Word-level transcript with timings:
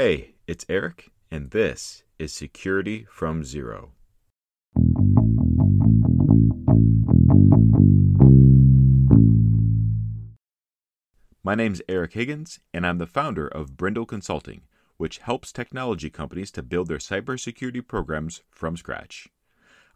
Hey, 0.00 0.36
it's 0.46 0.64
Eric, 0.68 1.10
and 1.28 1.50
this 1.50 2.04
is 2.20 2.32
Security 2.32 3.04
from 3.10 3.42
Zero. 3.42 3.94
My 11.42 11.56
name's 11.56 11.82
Eric 11.88 12.12
Higgins, 12.12 12.60
and 12.72 12.86
I'm 12.86 12.98
the 12.98 13.08
founder 13.08 13.48
of 13.48 13.76
Brindle 13.76 14.06
Consulting, 14.06 14.60
which 14.98 15.18
helps 15.18 15.50
technology 15.50 16.10
companies 16.10 16.52
to 16.52 16.62
build 16.62 16.86
their 16.86 16.98
cybersecurity 16.98 17.84
programs 17.84 18.42
from 18.52 18.76
scratch. 18.76 19.26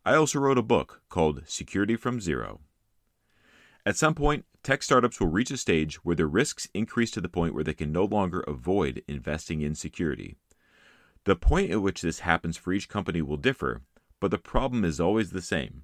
I 0.05 0.16
also 0.16 0.41
wrote 0.41 0.59
a 0.59 0.62
book 0.62 1.03
called 1.11 1.45
Security 1.46 1.95
from 1.95 2.21
Zero. 2.21 2.59
At 3.85 3.96
some 3.96 4.14
point, 4.14 4.45
tech 4.62 4.83
startups 4.83 5.19
will 5.19 5.29
reach 5.29 5.51
a 5.51 5.57
stage 5.57 5.96
where 6.05 6.15
their 6.15 6.29
risks 6.29 6.69
increase 6.73 7.11
to 7.12 7.21
the 7.21 7.29
point 7.29 7.55
where 7.55 7.65
they 7.65 7.75
can 7.75 7.91
no 7.91 8.05
longer 8.05 8.41
avoid 8.41 9.03
investing 9.09 9.61
in 9.61 9.75
security. 9.75 10.37
The 11.25 11.37
point 11.37 11.70
at 11.70 11.83
which 11.83 12.03
this 12.03 12.20
happens 12.20 12.56
for 12.56 12.73
each 12.73 12.89
company 12.89 13.23
will 13.23 13.37
differ, 13.37 13.83
but 14.20 14.30
the 14.30 14.39
problem 14.39 14.84
is 14.84 15.01
always 15.01 15.30
the 15.30 15.42
same. 15.42 15.83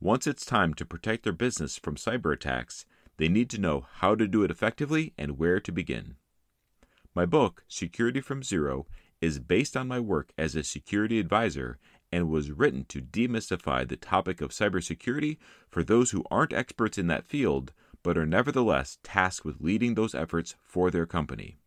Once 0.00 0.26
it's 0.26 0.44
time 0.44 0.74
to 0.74 0.84
protect 0.84 1.24
their 1.24 1.32
business 1.32 1.78
from 1.78 1.96
cyber 1.96 2.32
attacks, 2.32 2.86
they 3.18 3.28
need 3.28 3.50
to 3.50 3.60
know 3.60 3.86
how 3.94 4.14
to 4.14 4.28
do 4.28 4.42
it 4.42 4.50
effectively 4.50 5.12
and 5.16 5.38
where 5.38 5.60
to 5.60 5.72
begin. 5.72 6.16
My 7.14 7.26
book, 7.26 7.64
Security 7.68 8.20
from 8.20 8.42
Zero, 8.42 8.86
is 9.20 9.40
based 9.40 9.76
on 9.76 9.88
my 9.88 9.98
work 9.98 10.32
as 10.38 10.54
a 10.54 10.62
security 10.62 11.18
advisor 11.18 11.78
and 12.10 12.28
was 12.28 12.50
written 12.50 12.84
to 12.84 13.00
demystify 13.00 13.86
the 13.86 13.96
topic 13.96 14.40
of 14.40 14.50
cybersecurity 14.50 15.36
for 15.68 15.82
those 15.82 16.10
who 16.10 16.24
aren't 16.30 16.52
experts 16.52 16.98
in 16.98 17.06
that 17.06 17.26
field 17.26 17.72
but 18.02 18.16
are 18.16 18.26
nevertheless 18.26 18.98
tasked 19.02 19.44
with 19.44 19.60
leading 19.60 19.94
those 19.94 20.14
efforts 20.14 20.54
for 20.62 20.90
their 20.90 21.06
company. 21.06 21.58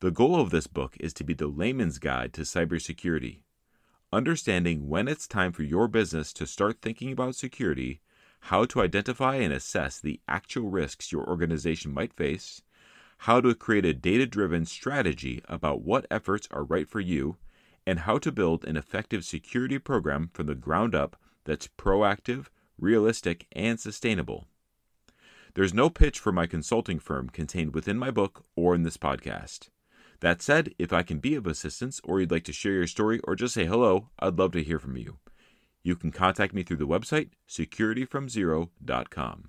The 0.00 0.10
goal 0.10 0.40
of 0.40 0.50
this 0.50 0.66
book 0.66 0.96
is 0.98 1.12
to 1.14 1.24
be 1.24 1.34
the 1.34 1.46
layman's 1.46 1.98
guide 1.98 2.32
to 2.34 2.42
cybersecurity, 2.42 3.42
understanding 4.12 4.88
when 4.88 5.08
it's 5.08 5.28
time 5.28 5.52
for 5.52 5.62
your 5.62 5.88
business 5.88 6.32
to 6.34 6.46
start 6.46 6.80
thinking 6.80 7.12
about 7.12 7.36
security, 7.36 8.00
how 8.46 8.64
to 8.64 8.80
identify 8.80 9.36
and 9.36 9.52
assess 9.52 10.00
the 10.00 10.20
actual 10.26 10.70
risks 10.70 11.12
your 11.12 11.28
organization 11.28 11.94
might 11.94 12.12
face, 12.12 12.62
how 13.18 13.40
to 13.40 13.54
create 13.54 13.84
a 13.84 13.94
data 13.94 14.26
driven 14.26 14.64
strategy 14.64 15.40
about 15.48 15.82
what 15.82 16.06
efforts 16.10 16.48
are 16.50 16.64
right 16.64 16.88
for 16.88 16.98
you, 16.98 17.36
and 17.86 18.00
how 18.00 18.18
to 18.18 18.32
build 18.32 18.64
an 18.64 18.76
effective 18.76 19.24
security 19.24 19.78
program 19.78 20.30
from 20.32 20.46
the 20.46 20.54
ground 20.54 20.94
up 20.94 21.16
that's 21.44 21.68
proactive, 21.78 22.46
realistic, 22.78 23.46
and 23.52 23.80
sustainable. 23.80 24.46
There's 25.54 25.74
no 25.74 25.90
pitch 25.90 26.18
for 26.18 26.32
my 26.32 26.46
consulting 26.46 26.98
firm 26.98 27.28
contained 27.28 27.74
within 27.74 27.98
my 27.98 28.10
book 28.10 28.44
or 28.56 28.74
in 28.74 28.84
this 28.84 28.96
podcast. 28.96 29.68
That 30.20 30.40
said, 30.40 30.72
if 30.78 30.90
I 30.92 31.02
can 31.02 31.18
be 31.18 31.34
of 31.34 31.46
assistance 31.46 32.00
or 32.04 32.20
you'd 32.20 32.30
like 32.30 32.44
to 32.44 32.52
share 32.52 32.72
your 32.72 32.86
story 32.86 33.20
or 33.24 33.34
just 33.34 33.54
say 33.54 33.66
hello, 33.66 34.08
I'd 34.18 34.38
love 34.38 34.52
to 34.52 34.62
hear 34.62 34.78
from 34.78 34.96
you. 34.96 35.18
You 35.82 35.96
can 35.96 36.12
contact 36.12 36.54
me 36.54 36.62
through 36.62 36.76
the 36.76 36.86
website 36.86 37.30
securityfromzero.com. 37.48 39.48